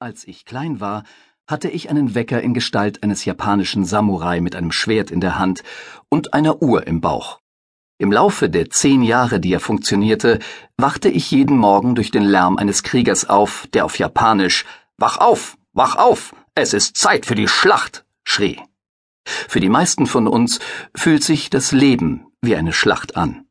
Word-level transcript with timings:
Als 0.00 0.28
ich 0.28 0.44
klein 0.44 0.78
war, 0.78 1.02
hatte 1.48 1.68
ich 1.68 1.90
einen 1.90 2.14
Wecker 2.14 2.40
in 2.40 2.54
Gestalt 2.54 3.02
eines 3.02 3.24
japanischen 3.24 3.84
Samurai 3.84 4.40
mit 4.40 4.54
einem 4.54 4.70
Schwert 4.70 5.10
in 5.10 5.20
der 5.20 5.40
Hand 5.40 5.64
und 6.08 6.34
einer 6.34 6.62
Uhr 6.62 6.86
im 6.86 7.00
Bauch. 7.00 7.40
Im 7.98 8.12
Laufe 8.12 8.48
der 8.48 8.70
zehn 8.70 9.02
Jahre, 9.02 9.40
die 9.40 9.52
er 9.52 9.58
funktionierte, 9.58 10.38
wachte 10.76 11.08
ich 11.08 11.32
jeden 11.32 11.56
Morgen 11.56 11.96
durch 11.96 12.12
den 12.12 12.22
Lärm 12.22 12.58
eines 12.58 12.84
Kriegers 12.84 13.28
auf, 13.28 13.66
der 13.72 13.84
auf 13.84 13.98
Japanisch 13.98 14.64
Wach 14.98 15.16
auf, 15.16 15.58
wach 15.72 15.96
auf, 15.96 16.32
es 16.54 16.74
ist 16.74 16.96
Zeit 16.96 17.26
für 17.26 17.34
die 17.34 17.48
Schlacht 17.48 18.04
schrie. 18.22 18.60
Für 19.24 19.58
die 19.58 19.68
meisten 19.68 20.06
von 20.06 20.28
uns 20.28 20.60
fühlt 20.94 21.24
sich 21.24 21.50
das 21.50 21.72
Leben 21.72 22.28
wie 22.40 22.54
eine 22.54 22.72
Schlacht 22.72 23.16
an. 23.16 23.46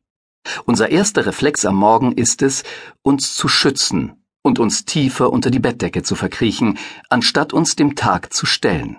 Unser 0.64 0.88
erster 0.88 1.26
Reflex 1.26 1.66
am 1.66 1.76
Morgen 1.76 2.12
ist 2.12 2.40
es, 2.40 2.64
uns 3.02 3.34
zu 3.34 3.48
schützen 3.48 4.17
und 4.48 4.58
uns 4.58 4.84
tiefer 4.84 5.32
unter 5.32 5.50
die 5.52 5.60
Bettdecke 5.60 6.02
zu 6.02 6.16
verkriechen, 6.16 6.78
anstatt 7.08 7.52
uns 7.52 7.76
dem 7.76 7.94
Tag 7.94 8.32
zu 8.32 8.46
stellen. 8.46 8.96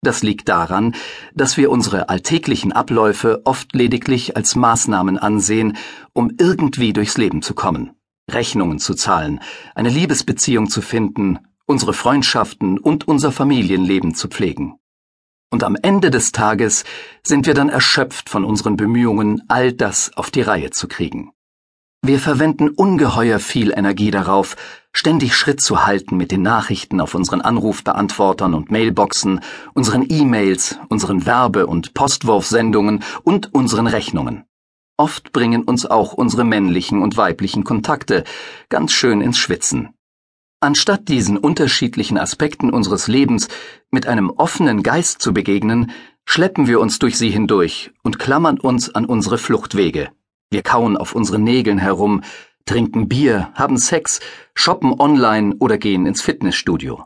Das 0.00 0.22
liegt 0.22 0.48
daran, 0.48 0.94
dass 1.34 1.56
wir 1.56 1.70
unsere 1.70 2.08
alltäglichen 2.08 2.72
Abläufe 2.72 3.42
oft 3.44 3.74
lediglich 3.74 4.36
als 4.36 4.56
Maßnahmen 4.56 5.18
ansehen, 5.18 5.76
um 6.12 6.32
irgendwie 6.38 6.92
durchs 6.92 7.18
Leben 7.18 7.42
zu 7.42 7.54
kommen, 7.54 7.92
Rechnungen 8.30 8.78
zu 8.78 8.94
zahlen, 8.94 9.40
eine 9.74 9.90
Liebesbeziehung 9.90 10.68
zu 10.70 10.82
finden, 10.82 11.38
unsere 11.66 11.92
Freundschaften 11.92 12.78
und 12.78 13.06
unser 13.06 13.30
Familienleben 13.30 14.14
zu 14.14 14.28
pflegen. 14.28 14.76
Und 15.50 15.64
am 15.64 15.76
Ende 15.80 16.10
des 16.10 16.32
Tages 16.32 16.84
sind 17.22 17.46
wir 17.46 17.54
dann 17.54 17.68
erschöpft 17.68 18.28
von 18.28 18.44
unseren 18.44 18.76
Bemühungen, 18.76 19.42
all 19.48 19.72
das 19.72 20.12
auf 20.16 20.30
die 20.30 20.42
Reihe 20.42 20.70
zu 20.70 20.88
kriegen. 20.88 21.32
Wir 22.02 22.20
verwenden 22.20 22.70
ungeheuer 22.70 23.40
viel 23.40 23.72
Energie 23.72 24.10
darauf, 24.10 24.56
ständig 24.92 25.34
Schritt 25.34 25.60
zu 25.60 25.84
halten 25.84 26.16
mit 26.16 26.30
den 26.30 26.42
Nachrichten 26.42 27.00
auf 27.00 27.14
unseren 27.14 27.40
Anrufbeantwortern 27.40 28.54
und 28.54 28.70
Mailboxen, 28.70 29.40
unseren 29.74 30.06
E-Mails, 30.08 30.78
unseren 30.88 31.26
Werbe- 31.26 31.66
und 31.66 31.94
Postwurfsendungen 31.94 33.02
und 33.24 33.52
unseren 33.52 33.88
Rechnungen. 33.88 34.44
Oft 34.96 35.32
bringen 35.32 35.64
uns 35.64 35.86
auch 35.86 36.12
unsere 36.12 36.44
männlichen 36.44 37.02
und 37.02 37.16
weiblichen 37.16 37.64
Kontakte 37.64 38.24
ganz 38.68 38.92
schön 38.92 39.20
ins 39.20 39.38
Schwitzen. 39.38 39.90
Anstatt 40.60 41.08
diesen 41.08 41.36
unterschiedlichen 41.36 42.18
Aspekten 42.18 42.70
unseres 42.70 43.06
Lebens 43.06 43.48
mit 43.90 44.06
einem 44.06 44.30
offenen 44.30 44.82
Geist 44.82 45.20
zu 45.20 45.32
begegnen, 45.32 45.92
schleppen 46.24 46.66
wir 46.66 46.80
uns 46.80 46.98
durch 46.98 47.16
sie 47.16 47.30
hindurch 47.30 47.92
und 48.02 48.18
klammern 48.18 48.58
uns 48.58 48.92
an 48.92 49.04
unsere 49.04 49.38
Fluchtwege. 49.38 50.10
Wir 50.50 50.62
kauen 50.62 50.96
auf 50.96 51.14
unseren 51.14 51.44
Nägeln 51.44 51.78
herum, 51.78 52.22
trinken 52.64 53.08
Bier, 53.08 53.50
haben 53.54 53.78
Sex, 53.78 54.20
shoppen 54.54 54.98
online 54.98 55.56
oder 55.58 55.78
gehen 55.78 56.06
ins 56.06 56.22
Fitnessstudio. 56.22 57.04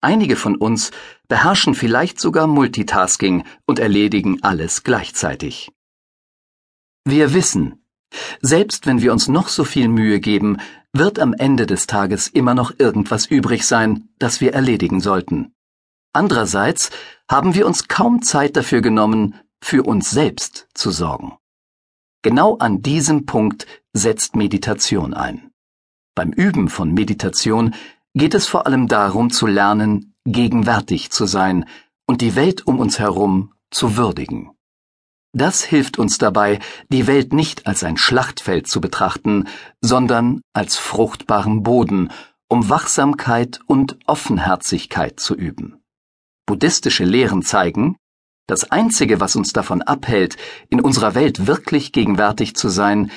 Einige 0.00 0.36
von 0.36 0.56
uns 0.56 0.92
beherrschen 1.26 1.74
vielleicht 1.74 2.20
sogar 2.20 2.46
Multitasking 2.46 3.44
und 3.66 3.78
erledigen 3.78 4.42
alles 4.42 4.84
gleichzeitig. 4.84 5.72
Wir 7.04 7.34
wissen, 7.34 7.84
selbst 8.40 8.86
wenn 8.86 9.00
wir 9.00 9.12
uns 9.12 9.28
noch 9.28 9.48
so 9.48 9.64
viel 9.64 9.88
Mühe 9.88 10.20
geben, 10.20 10.58
wird 10.92 11.18
am 11.18 11.34
Ende 11.34 11.66
des 11.66 11.86
Tages 11.86 12.28
immer 12.28 12.54
noch 12.54 12.72
irgendwas 12.78 13.26
übrig 13.26 13.66
sein, 13.66 14.08
das 14.18 14.40
wir 14.40 14.54
erledigen 14.54 15.00
sollten. 15.00 15.54
Andererseits 16.12 16.90
haben 17.28 17.54
wir 17.54 17.66
uns 17.66 17.88
kaum 17.88 18.22
Zeit 18.22 18.56
dafür 18.56 18.80
genommen, 18.80 19.34
für 19.60 19.82
uns 19.82 20.10
selbst 20.10 20.68
zu 20.74 20.90
sorgen. 20.90 21.36
Genau 22.26 22.56
an 22.58 22.82
diesem 22.82 23.24
Punkt 23.24 23.68
setzt 23.92 24.34
Meditation 24.34 25.14
ein. 25.14 25.52
Beim 26.16 26.32
Üben 26.32 26.68
von 26.68 26.92
Meditation 26.92 27.72
geht 28.14 28.34
es 28.34 28.48
vor 28.48 28.66
allem 28.66 28.88
darum 28.88 29.30
zu 29.30 29.46
lernen, 29.46 30.12
gegenwärtig 30.24 31.12
zu 31.12 31.26
sein 31.26 31.66
und 32.04 32.22
die 32.22 32.34
Welt 32.34 32.66
um 32.66 32.80
uns 32.80 32.98
herum 32.98 33.54
zu 33.70 33.96
würdigen. 33.96 34.50
Das 35.34 35.62
hilft 35.62 36.00
uns 36.00 36.18
dabei, 36.18 36.58
die 36.88 37.06
Welt 37.06 37.32
nicht 37.32 37.68
als 37.68 37.84
ein 37.84 37.96
Schlachtfeld 37.96 38.66
zu 38.66 38.80
betrachten, 38.80 39.46
sondern 39.80 40.40
als 40.52 40.76
fruchtbaren 40.76 41.62
Boden, 41.62 42.10
um 42.48 42.68
Wachsamkeit 42.68 43.60
und 43.68 44.00
Offenherzigkeit 44.04 45.20
zu 45.20 45.36
üben. 45.36 45.80
Buddhistische 46.44 47.04
Lehren 47.04 47.42
zeigen, 47.42 47.94
das 48.46 48.70
Einzige, 48.70 49.20
was 49.20 49.36
uns 49.36 49.52
davon 49.52 49.82
abhält, 49.82 50.36
in 50.68 50.80
unserer 50.80 51.14
Welt 51.14 51.46
wirklich 51.46 51.92
gegenwärtig 51.92 52.54
zu 52.54 52.68
sein, 52.68 53.10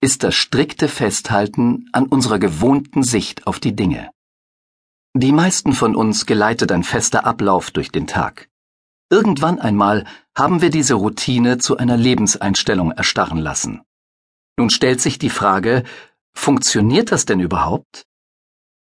ist 0.00 0.22
das 0.22 0.34
strikte 0.34 0.88
Festhalten 0.88 1.88
an 1.92 2.06
unserer 2.06 2.38
gewohnten 2.38 3.02
Sicht 3.02 3.46
auf 3.46 3.58
die 3.58 3.74
Dinge. 3.74 4.10
Die 5.16 5.32
meisten 5.32 5.72
von 5.72 5.94
uns 5.96 6.26
geleitet 6.26 6.72
ein 6.72 6.84
fester 6.84 7.24
Ablauf 7.24 7.70
durch 7.70 7.90
den 7.90 8.06
Tag. 8.06 8.48
Irgendwann 9.10 9.60
einmal 9.60 10.04
haben 10.36 10.60
wir 10.60 10.70
diese 10.70 10.94
Routine 10.94 11.58
zu 11.58 11.76
einer 11.76 11.96
Lebenseinstellung 11.96 12.90
erstarren 12.90 13.38
lassen. 13.38 13.82
Nun 14.58 14.70
stellt 14.70 15.00
sich 15.00 15.18
die 15.18 15.30
Frage, 15.30 15.84
funktioniert 16.34 17.12
das 17.12 17.24
denn 17.24 17.40
überhaupt? 17.40 18.06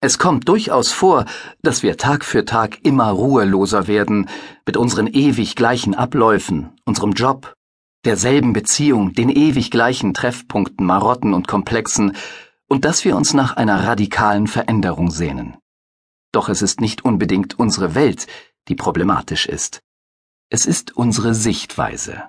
Es 0.00 0.18
kommt 0.18 0.48
durchaus 0.48 0.92
vor, 0.92 1.24
dass 1.62 1.82
wir 1.82 1.96
Tag 1.96 2.24
für 2.24 2.44
Tag 2.44 2.84
immer 2.84 3.10
ruheloser 3.10 3.88
werden 3.88 4.28
mit 4.64 4.76
unseren 4.76 5.08
ewig 5.08 5.56
gleichen 5.56 5.94
Abläufen, 5.94 6.70
unserem 6.84 7.12
Job, 7.12 7.54
derselben 8.04 8.52
Beziehung, 8.52 9.12
den 9.12 9.28
ewig 9.28 9.72
gleichen 9.72 10.14
Treffpunkten, 10.14 10.86
Marotten 10.86 11.34
und 11.34 11.48
Komplexen, 11.48 12.16
und 12.68 12.84
dass 12.84 13.04
wir 13.04 13.16
uns 13.16 13.34
nach 13.34 13.56
einer 13.56 13.84
radikalen 13.84 14.46
Veränderung 14.46 15.10
sehnen. 15.10 15.56
Doch 16.32 16.48
es 16.48 16.62
ist 16.62 16.80
nicht 16.80 17.04
unbedingt 17.04 17.58
unsere 17.58 17.94
Welt, 17.94 18.26
die 18.68 18.76
problematisch 18.76 19.46
ist. 19.46 19.80
Es 20.48 20.64
ist 20.64 20.96
unsere 20.96 21.34
Sichtweise. 21.34 22.22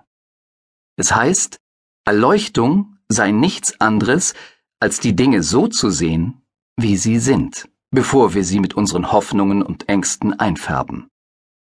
Es 0.96 1.14
heißt, 1.14 1.60
Erleuchtung 2.06 2.98
sei 3.10 3.32
nichts 3.32 3.80
anderes, 3.80 4.34
als 4.80 5.00
die 5.00 5.16
Dinge 5.16 5.44
so 5.44 5.68
zu 5.68 5.90
sehen, 5.90 6.42
wie 6.82 6.98
sie 6.98 7.20
sind, 7.20 7.70
bevor 7.92 8.34
wir 8.34 8.44
sie 8.44 8.60
mit 8.60 8.74
unseren 8.74 9.12
Hoffnungen 9.12 9.62
und 9.62 9.90
Ängsten 9.90 10.34
einfärben. 10.40 11.08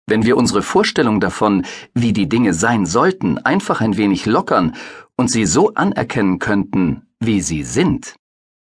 Wenn 0.07 0.23
wir 0.23 0.37
unsere 0.37 0.63
Vorstellung 0.63 1.19
davon, 1.19 1.65
wie 1.93 2.13
die 2.13 2.27
Dinge 2.27 2.53
sein 2.53 2.85
sollten, 2.85 3.37
einfach 3.37 3.81
ein 3.81 3.95
wenig 3.95 4.25
lockern 4.25 4.75
und 5.15 5.29
sie 5.29 5.45
so 5.45 5.73
anerkennen 5.75 6.39
könnten, 6.39 7.07
wie 7.19 7.41
sie 7.41 7.63
sind, 7.63 8.15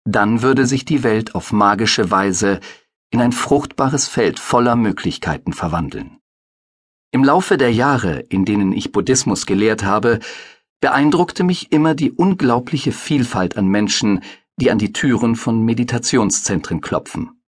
dann 0.06 0.42
würde 0.42 0.66
sich 0.66 0.86
die 0.86 1.04
Welt 1.04 1.36
auf 1.36 1.52
magische 1.52 2.12
Weise 2.12 2.60
in 3.10 3.22
ein 3.22 3.32
fruchtbares 3.32 4.08
Feld 4.08 4.40
voller 4.40 4.76
Möglichkeiten 4.76 5.54
verwandeln. 5.54 6.18
Im 7.12 7.24
Laufe 7.24 7.58
der 7.58 7.72
Jahre, 7.72 8.22
in 8.22 8.44
denen 8.44 8.72
ich 8.72 8.92
Buddhismus 8.92 9.46
gelehrt 9.46 9.84
habe, 9.84 10.20
beeindruckte 10.82 11.44
mich 11.44 11.72
immer 11.72 11.94
die 11.94 12.12
unglaubliche 12.12 12.92
Vielfalt 12.92 13.56
an 13.56 13.68
Menschen, 13.68 14.22
die 14.60 14.72
an 14.72 14.78
die 14.78 14.94
Türen 14.94 15.36
von 15.36 15.64
Meditationszentren 15.64 16.82
klopfen. 16.82 17.42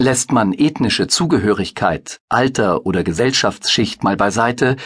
Lässt 0.00 0.32
man 0.32 0.52
ethnische 0.52 1.08
Zugehörigkeit, 1.08 2.20
Alter 2.28 2.86
oder 2.86 3.04
Gesellschaftsschicht 3.04 4.02
mal 4.02 4.16
beiseite, 4.16 4.76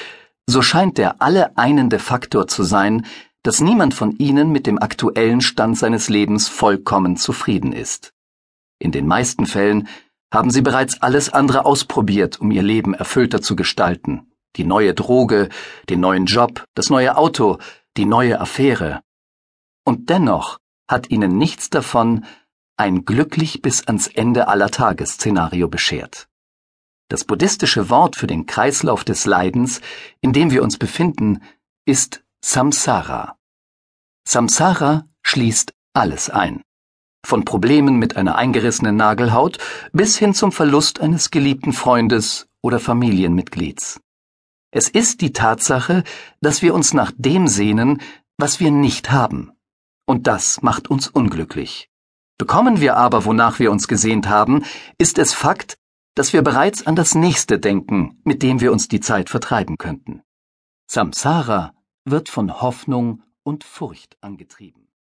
so 0.47 0.61
scheint 0.61 0.99
der 0.99 1.23
alle 1.23 1.57
einende 1.57 1.99
Faktor 1.99 2.49
zu 2.49 2.65
sein, 2.65 3.07
dass 3.45 3.61
niemand 3.61 3.95
von 3.95 4.17
ihnen 4.19 4.51
mit 4.51 4.67
dem 4.67 4.79
aktuellen 4.79 5.41
Stand 5.41 5.79
seines 5.79 6.09
Lebens 6.09 6.49
vollkommen 6.49 7.17
zufrieden 7.17 7.73
ist. 7.73 8.13
In 8.81 8.91
den 8.91 9.07
meisten 9.07 9.47
Fällen 9.47 9.89
haben 10.33 10.51
sie 10.51 10.63
bereits 10.63 11.01
alles 11.01 11.33
andere 11.33 11.65
ausprobiert, 11.65 12.41
um 12.41 12.51
ihr 12.51 12.63
Leben 12.63 12.95
erfüllter 12.95 13.41
zu 13.41 13.55
gestalten. 13.55 14.33
Die 14.57 14.65
neue 14.65 14.95
Droge, 14.95 15.49
den 15.89 16.01
neuen 16.01 16.27
Job, 16.27 16.65
das 16.75 16.91
neue 16.91 17.17
Auto, 17.17 17.59
die 17.97 18.05
neue 18.05 18.41
Affäre. 18.41 19.01
Und 19.85 20.11
dennoch 20.11 20.59
hat 20.89 21.11
ihnen 21.11 21.39
nichts 21.39 21.71
davon 21.71 22.25
ein 22.77 23.05
glücklich 23.05 23.63
bis 23.63 23.87
ans 23.87 24.09
Ende 24.09 24.49
aller 24.49 24.71
Tage 24.71 25.07
Szenario 25.07 25.69
beschert. 25.69 26.29
Das 27.09 27.25
buddhistische 27.25 27.91
Wort 27.91 28.17
für 28.17 28.27
den 28.27 28.47
Kreislauf 28.47 29.05
des 29.05 29.27
Leidens, 29.27 29.81
in 30.21 30.33
dem 30.33 30.51
wir 30.51 30.63
uns 30.63 30.79
befinden, 30.79 31.41
ist 31.85 32.25
Samsara. 32.45 33.37
Samsara 34.27 35.07
schließt 35.23 35.75
alles 35.93 36.31
ein. 36.31 36.63
Von 37.25 37.45
Problemen 37.45 37.99
mit 37.99 38.17
einer 38.17 38.37
eingerissenen 38.37 38.97
Nagelhaut 38.97 39.59
bis 39.93 40.19
hin 40.19 40.35
zum 40.35 40.51
Verlust 40.51 41.01
eines 41.01 41.31
geliebten 41.31 41.73
Freundes 41.73 42.49
oder 42.61 42.81
Familienmitglieds. 42.81 44.01
Es 44.71 44.89
ist 44.89 45.21
die 45.21 45.33
Tatsache, 45.33 46.03
dass 46.41 46.63
wir 46.63 46.75
uns 46.75 46.93
nach 46.93 47.13
dem 47.17 47.47
sehnen, 47.47 48.03
was 48.37 48.61
wir 48.61 48.71
nicht 48.71 49.11
haben 49.13 49.54
und 50.07 50.27
das 50.27 50.63
macht 50.63 50.89
uns 50.89 51.09
unglücklich. 51.09 51.91
Bekommen 52.39 52.81
wir 52.81 52.97
aber, 52.97 53.25
wonach 53.25 53.59
wir 53.59 53.71
uns 53.71 53.89
gesehnt 53.89 54.29
haben, 54.29 54.65
ist 54.99 55.19
es 55.19 55.33
Fakt, 55.33 55.79
dass 56.15 56.33
wir 56.33 56.43
bereits 56.43 56.87
an 56.87 56.97
das 56.97 57.15
nächste 57.15 57.59
denken, 57.59 58.21
mit 58.25 58.43
dem 58.43 58.61
wir 58.61 58.73
uns 58.73 58.89
die 58.89 59.01
Zeit 59.01 59.31
vertreiben 59.31 59.79
könnten. 59.79 60.23
Samsara 60.87 61.75
wird 62.05 62.29
von 62.29 62.61
Hoffnung 62.61 63.23
und 63.43 63.65
Furcht 63.65 64.17
angetrieben. 64.21 64.84